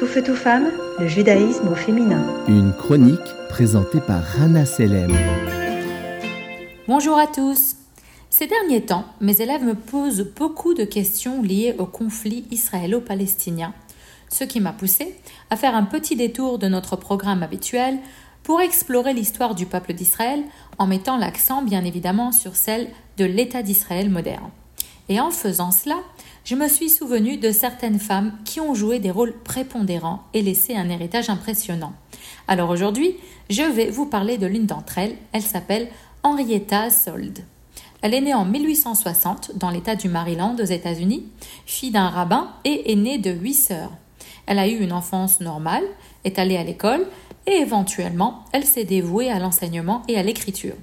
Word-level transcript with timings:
Tout 0.00 0.06
feu, 0.06 0.22
tout 0.22 0.34
femme, 0.34 0.70
le 0.98 1.06
judaïsme 1.06 1.68
au 1.68 1.74
féminin. 1.74 2.24
Une 2.48 2.72
chronique 2.72 3.18
présentée 3.50 4.00
par 4.00 4.22
Rana 4.22 4.64
Selem. 4.64 5.14
Bonjour 6.88 7.18
à 7.18 7.26
tous. 7.26 7.76
Ces 8.30 8.46
derniers 8.46 8.80
temps, 8.80 9.04
mes 9.20 9.42
élèves 9.42 9.62
me 9.62 9.74
posent 9.74 10.26
beaucoup 10.34 10.72
de 10.72 10.84
questions 10.84 11.42
liées 11.42 11.74
au 11.76 11.84
conflit 11.84 12.46
israélo-palestinien, 12.50 13.74
ce 14.30 14.44
qui 14.44 14.60
m'a 14.60 14.72
poussé 14.72 15.14
à 15.50 15.56
faire 15.56 15.74
un 15.74 15.84
petit 15.84 16.16
détour 16.16 16.58
de 16.58 16.68
notre 16.68 16.96
programme 16.96 17.42
habituel 17.42 17.98
pour 18.42 18.62
explorer 18.62 19.12
l'histoire 19.12 19.54
du 19.54 19.66
peuple 19.66 19.92
d'Israël 19.92 20.40
en 20.78 20.86
mettant 20.86 21.18
l'accent 21.18 21.60
bien 21.60 21.84
évidemment 21.84 22.32
sur 22.32 22.56
celle 22.56 22.88
de 23.18 23.26
l'État 23.26 23.62
d'Israël 23.62 24.08
moderne. 24.08 24.48
Et 25.10 25.20
en 25.20 25.32
faisant 25.32 25.72
cela, 25.72 25.96
je 26.44 26.54
me 26.54 26.68
suis 26.68 26.88
souvenu 26.88 27.36
de 27.36 27.50
certaines 27.50 27.98
femmes 27.98 28.32
qui 28.44 28.60
ont 28.60 28.74
joué 28.74 29.00
des 29.00 29.10
rôles 29.10 29.34
prépondérants 29.42 30.22
et 30.34 30.40
laissé 30.40 30.76
un 30.76 30.88
héritage 30.88 31.28
impressionnant. 31.28 31.92
Alors 32.46 32.70
aujourd'hui, 32.70 33.16
je 33.50 33.62
vais 33.62 33.90
vous 33.90 34.06
parler 34.06 34.38
de 34.38 34.46
l'une 34.46 34.66
d'entre 34.66 34.98
elles. 34.98 35.16
Elle 35.32 35.42
s'appelle 35.42 35.88
Henrietta 36.22 36.90
Sold. 36.90 37.40
Elle 38.02 38.14
est 38.14 38.20
née 38.20 38.34
en 38.34 38.44
1860 38.44 39.58
dans 39.58 39.70
l'État 39.70 39.96
du 39.96 40.08
Maryland 40.08 40.56
aux 40.58 40.64
États-Unis, 40.64 41.26
fille 41.66 41.90
d'un 41.90 42.08
rabbin 42.08 42.52
et 42.64 42.92
est 42.92 42.96
née 42.96 43.18
de 43.18 43.32
huit 43.32 43.54
sœurs. 43.54 43.90
Elle 44.46 44.58
a 44.58 44.68
eu 44.68 44.78
une 44.78 44.92
enfance 44.92 45.40
normale, 45.40 45.84
est 46.24 46.38
allée 46.38 46.56
à 46.56 46.64
l'école 46.64 47.06
et 47.46 47.52
éventuellement, 47.52 48.44
elle 48.52 48.64
s'est 48.64 48.84
dévouée 48.84 49.30
à 49.30 49.38
l'enseignement 49.38 50.02
et 50.08 50.18
à 50.18 50.22
l'écriture. 50.22 50.74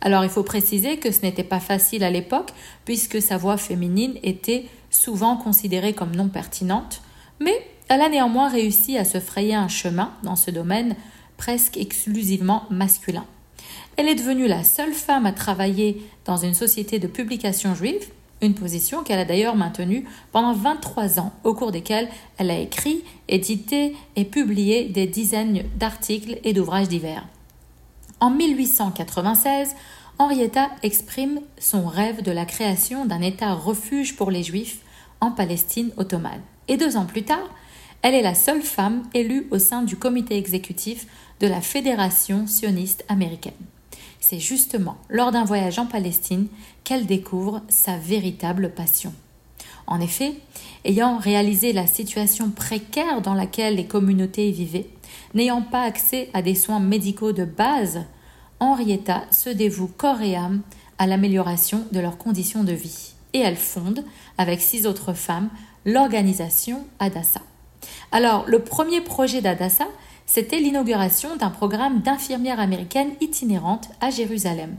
Alors 0.00 0.24
il 0.24 0.30
faut 0.30 0.42
préciser 0.42 0.96
que 0.96 1.12
ce 1.12 1.22
n'était 1.22 1.44
pas 1.44 1.60
facile 1.60 2.04
à 2.04 2.10
l'époque 2.10 2.52
puisque 2.84 3.20
sa 3.20 3.36
voix 3.36 3.56
féminine 3.56 4.18
était 4.22 4.66
souvent 4.90 5.36
considérée 5.36 5.92
comme 5.92 6.16
non 6.16 6.28
pertinente, 6.28 7.02
mais 7.38 7.66
elle 7.88 8.00
a 8.00 8.08
néanmoins 8.08 8.48
réussi 8.48 8.96
à 8.96 9.04
se 9.04 9.20
frayer 9.20 9.54
un 9.54 9.68
chemin 9.68 10.12
dans 10.22 10.36
ce 10.36 10.50
domaine 10.50 10.96
presque 11.36 11.76
exclusivement 11.76 12.64
masculin. 12.70 13.24
Elle 13.96 14.08
est 14.08 14.14
devenue 14.14 14.46
la 14.46 14.64
seule 14.64 14.92
femme 14.92 15.26
à 15.26 15.32
travailler 15.32 16.02
dans 16.24 16.36
une 16.36 16.54
société 16.54 16.98
de 16.98 17.06
publication 17.06 17.74
juive, 17.74 18.08
une 18.42 18.54
position 18.54 19.02
qu'elle 19.02 19.18
a 19.18 19.24
d'ailleurs 19.24 19.56
maintenue 19.56 20.04
pendant 20.32 20.52
23 20.52 21.20
ans, 21.20 21.32
au 21.44 21.54
cours 21.54 21.72
desquels 21.72 22.08
elle 22.38 22.50
a 22.50 22.58
écrit, 22.58 23.04
édité 23.28 23.94
et 24.16 24.24
publié 24.24 24.88
des 24.88 25.06
dizaines 25.06 25.64
d'articles 25.78 26.38
et 26.44 26.52
d'ouvrages 26.52 26.88
divers. 26.88 27.26
En 28.20 28.30
1896, 28.30 29.74
Henrietta 30.18 30.68
exprime 30.82 31.40
son 31.58 31.86
rêve 31.86 32.22
de 32.22 32.30
la 32.30 32.44
création 32.44 33.06
d'un 33.06 33.22
État 33.22 33.54
refuge 33.54 34.16
pour 34.16 34.30
les 34.30 34.42
Juifs 34.42 34.80
en 35.20 35.30
Palestine 35.30 35.92
ottomane. 35.96 36.42
Et 36.68 36.76
deux 36.76 36.96
ans 36.96 37.06
plus 37.06 37.22
tard, 37.22 37.48
elle 38.02 38.14
est 38.14 38.22
la 38.22 38.34
seule 38.34 38.62
femme 38.62 39.02
élue 39.14 39.46
au 39.50 39.58
sein 39.58 39.82
du 39.82 39.96
comité 39.96 40.36
exécutif 40.36 41.06
de 41.40 41.46
la 41.46 41.60
Fédération 41.60 42.46
sioniste 42.46 43.04
américaine. 43.08 43.52
C'est 44.20 44.38
justement 44.38 44.96
lors 45.08 45.32
d'un 45.32 45.44
voyage 45.44 45.78
en 45.78 45.86
Palestine 45.86 46.46
qu'elle 46.84 47.06
découvre 47.06 47.62
sa 47.68 47.96
véritable 47.96 48.70
passion. 48.70 49.12
En 49.86 50.00
effet, 50.00 50.34
ayant 50.84 51.18
réalisé 51.18 51.72
la 51.72 51.86
situation 51.86 52.50
précaire 52.50 53.22
dans 53.22 53.34
laquelle 53.34 53.76
les 53.76 53.86
communautés 53.86 54.50
vivaient, 54.52 54.88
n'ayant 55.34 55.62
pas 55.62 55.82
accès 55.82 56.30
à 56.32 56.42
des 56.42 56.54
soins 56.54 56.80
médicaux 56.80 57.32
de 57.32 57.44
base, 57.44 58.04
Henrietta 58.60 59.24
se 59.30 59.50
dévoue 59.50 59.88
corps 59.88 60.20
et 60.20 60.36
âme 60.36 60.60
à 60.98 61.06
l'amélioration 61.06 61.86
de 61.92 61.98
leurs 61.98 62.18
conditions 62.18 62.62
de 62.62 62.72
vie. 62.72 63.14
Et 63.32 63.40
elle 63.40 63.56
fonde, 63.56 64.04
avec 64.38 64.60
six 64.60 64.86
autres 64.86 65.14
femmes, 65.14 65.48
l'organisation 65.84 66.84
Adassa. 66.98 67.40
Alors, 68.12 68.44
le 68.46 68.58
premier 68.58 69.00
projet 69.00 69.40
d'Adassa, 69.40 69.86
c'était 70.32 70.60
l'inauguration 70.60 71.34
d'un 71.34 71.50
programme 71.50 72.02
d'infirmières 72.02 72.60
américaines 72.60 73.10
itinérantes 73.20 73.88
à 74.00 74.10
Jérusalem. 74.10 74.76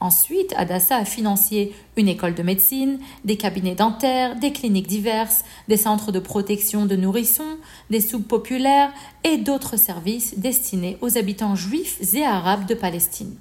Ensuite, 0.00 0.52
Adassa 0.56 0.96
a 0.96 1.04
financé 1.04 1.72
une 1.96 2.08
école 2.08 2.34
de 2.34 2.42
médecine, 2.42 2.98
des 3.24 3.36
cabinets 3.36 3.76
dentaires, 3.76 4.34
des 4.34 4.50
cliniques 4.50 4.88
diverses, 4.88 5.44
des 5.68 5.76
centres 5.76 6.10
de 6.10 6.18
protection 6.18 6.86
de 6.86 6.96
nourrissons, 6.96 7.56
des 7.88 8.00
soupes 8.00 8.26
populaires 8.26 8.92
et 9.22 9.36
d'autres 9.36 9.76
services 9.76 10.40
destinés 10.40 10.98
aux 11.02 11.16
habitants 11.16 11.54
juifs 11.54 12.12
et 12.12 12.24
arabes 12.24 12.66
de 12.66 12.74
Palestine. 12.74 13.36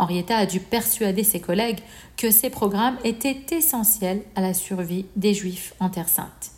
Henrietta 0.00 0.36
a 0.36 0.46
dû 0.46 0.58
persuader 0.58 1.22
ses 1.22 1.40
collègues 1.40 1.82
que 2.16 2.32
ces 2.32 2.50
programmes 2.50 2.98
étaient 3.04 3.46
essentiels 3.52 4.22
à 4.34 4.40
la 4.40 4.54
survie 4.54 5.06
des 5.14 5.34
juifs 5.34 5.72
en 5.78 5.88
Terre 5.88 6.08
sainte. 6.08 6.53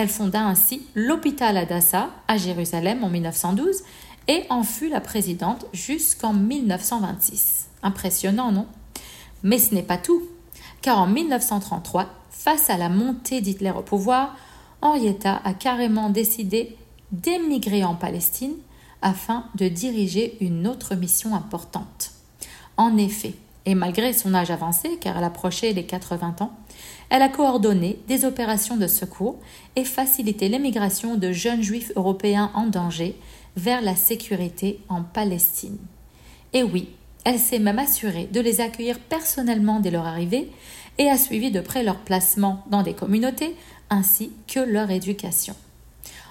Elle 0.00 0.08
fonda 0.08 0.46
ainsi 0.46 0.80
l'hôpital 0.94 1.58
Adassa 1.58 2.08
à 2.26 2.38
Jérusalem 2.38 3.04
en 3.04 3.10
1912 3.10 3.82
et 4.28 4.44
en 4.48 4.62
fut 4.62 4.88
la 4.88 5.02
présidente 5.02 5.66
jusqu'en 5.74 6.32
1926. 6.32 7.68
Impressionnant, 7.82 8.50
non? 8.50 8.66
Mais 9.42 9.58
ce 9.58 9.74
n'est 9.74 9.82
pas 9.82 9.98
tout, 9.98 10.22
car 10.80 11.00
en 11.00 11.06
1933, 11.06 12.06
face 12.30 12.70
à 12.70 12.78
la 12.78 12.88
montée 12.88 13.42
d'Hitler 13.42 13.72
au 13.76 13.82
pouvoir, 13.82 14.38
Henrietta 14.80 15.38
a 15.44 15.52
carrément 15.52 16.08
décidé 16.08 16.78
d'émigrer 17.12 17.84
en 17.84 17.94
Palestine 17.94 18.54
afin 19.02 19.44
de 19.54 19.68
diriger 19.68 20.38
une 20.40 20.66
autre 20.66 20.94
mission 20.94 21.34
importante. 21.34 22.12
En 22.78 22.96
effet, 22.96 23.34
et 23.66 23.74
malgré 23.74 24.12
son 24.12 24.34
âge 24.34 24.50
avancé, 24.50 24.98
car 25.00 25.18
elle 25.18 25.24
approchait 25.24 25.72
les 25.72 25.84
80 25.84 26.36
ans, 26.40 26.52
elle 27.10 27.22
a 27.22 27.28
coordonné 27.28 27.98
des 28.08 28.24
opérations 28.24 28.76
de 28.76 28.86
secours 28.86 29.38
et 29.76 29.84
facilité 29.84 30.48
l'émigration 30.48 31.16
de 31.16 31.32
jeunes 31.32 31.62
juifs 31.62 31.92
européens 31.96 32.50
en 32.54 32.66
danger 32.66 33.16
vers 33.56 33.82
la 33.82 33.96
sécurité 33.96 34.80
en 34.88 35.02
Palestine. 35.02 35.78
Et 36.52 36.62
oui, 36.62 36.88
elle 37.24 37.38
s'est 37.38 37.58
même 37.58 37.78
assurée 37.78 38.28
de 38.32 38.40
les 38.40 38.60
accueillir 38.60 38.98
personnellement 38.98 39.80
dès 39.80 39.90
leur 39.90 40.06
arrivée 40.06 40.50
et 40.98 41.10
a 41.10 41.18
suivi 41.18 41.50
de 41.50 41.60
près 41.60 41.82
leur 41.82 41.98
placement 41.98 42.64
dans 42.70 42.82
des 42.82 42.94
communautés 42.94 43.56
ainsi 43.90 44.32
que 44.46 44.60
leur 44.60 44.90
éducation. 44.90 45.54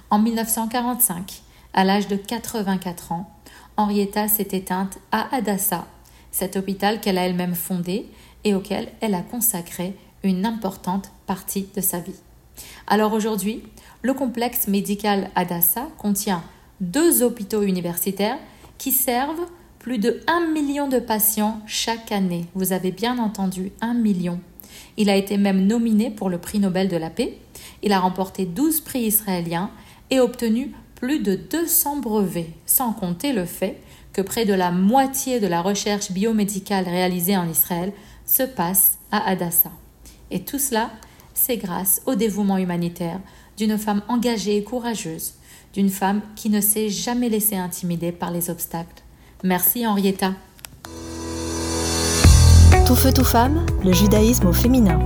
En 0.10 0.20
1945, 0.20 1.42
à 1.74 1.84
l'âge 1.84 2.08
de 2.08 2.16
84 2.16 3.12
ans, 3.12 3.30
Henrietta 3.78 4.28
s'est 4.28 4.50
éteinte 4.52 4.98
à 5.12 5.34
Adassa, 5.36 5.86
cet 6.32 6.56
hôpital 6.56 7.02
qu'elle 7.02 7.18
a 7.18 7.26
elle-même 7.26 7.56
fondé 7.56 8.06
et 8.44 8.54
auquel 8.54 8.90
elle 9.02 9.16
a 9.16 9.22
consacré 9.22 9.96
une 10.24 10.46
importante 10.46 11.12
partie 11.26 11.68
de 11.76 11.82
sa 11.82 12.00
vie. 12.00 12.20
Alors 12.88 13.14
aujourd'hui, 13.14 13.64
le 14.02 14.14
complexe 14.14 14.68
médical 14.68 15.30
Adassa 15.36 15.88
contient 15.98 16.44
deux 16.82 17.24
hôpitaux 17.24 17.64
universitaires 17.64 18.38
qui 18.78 18.92
servent 18.92 19.48
plus 19.80 19.98
de 19.98 20.22
1 20.28 20.52
million 20.52 20.88
de 20.88 21.00
patients 21.00 21.62
chaque 21.66 22.12
année. 22.12 22.46
Vous 22.54 22.74
avez 22.74 22.92
bien 22.92 23.18
entendu, 23.18 23.72
1 23.82 23.94
million. 23.94 24.40
Il 24.98 25.10
a 25.10 25.16
été 25.16 25.38
même 25.38 25.66
nominé 25.66 26.12
pour 26.12 26.30
le 26.30 26.38
prix 26.38 26.60
Nobel 26.60 26.90
de 26.90 26.98
la 26.98 27.10
paix. 27.10 27.38
Il 27.82 27.94
a 27.94 28.00
remporté 28.00 28.46
12 28.46 28.82
prix 28.82 29.02
israéliens 29.02 29.72
et 30.10 30.20
obtenu 30.20 30.74
plus 31.00 31.20
de 31.20 31.36
200 31.36 31.98
brevets, 31.98 32.50
sans 32.66 32.92
compter 32.92 33.32
le 33.32 33.46
fait 33.46 33.82
que 34.12 34.22
près 34.22 34.46
de 34.46 34.54
la 34.54 34.72
moitié 34.72 35.40
de 35.40 35.48
la 35.48 35.62
recherche 35.62 36.12
biomédicale 36.12 36.86
réalisée 36.86 37.38
en 37.38 37.48
Israël 37.48 37.94
se 38.26 38.44
passe 38.44 38.98
à 39.12 39.28
Adassa. 39.30 39.72
Et 40.30 40.44
tout 40.44 40.60
cela, 40.60 40.92
c'est 41.34 41.58
grâce 41.58 42.02
au 42.06 42.16
dévouement 42.16 42.58
humanitaire 42.58 43.20
d'une 43.58 43.78
femme 43.78 44.02
engagée 44.08 44.58
et 44.58 44.64
courageuse, 44.64 45.34
d'une 45.74 45.90
femme 45.90 46.22
qui 46.36 46.50
ne 46.50 46.62
s'est 46.62 46.90
jamais 46.90 47.30
laissée 47.30 47.58
intimider 47.58 48.12
par 48.12 48.32
les 48.32 48.50
obstacles. 48.50 49.04
Merci 49.44 49.88
Henrietta. 49.88 50.34
Tout 52.86 52.96
feu, 52.96 53.14
tout 53.14 53.24
femme, 53.24 53.66
le 53.84 53.94
judaïsme 53.94 54.48
au 54.48 54.54
féminin. 54.54 55.00